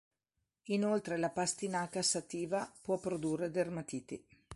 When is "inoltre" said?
0.69-1.15